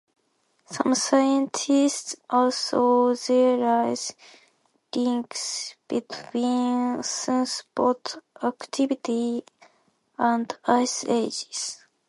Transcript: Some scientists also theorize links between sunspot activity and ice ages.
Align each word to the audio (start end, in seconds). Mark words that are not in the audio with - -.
Some 0.65 0.95
scientists 0.95 2.15
also 2.31 3.13
theorize 3.13 4.15
links 4.95 5.75
between 5.87 6.97
sunspot 7.05 8.19
activity 8.41 9.43
and 10.17 10.57
ice 10.65 11.05
ages. 11.07 11.85